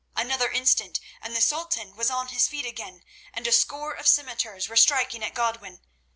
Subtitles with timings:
[0.15, 3.03] Another instant, and the Sultan was on his feet again,
[3.35, 5.79] and a score of scimitars were striking at Godwin.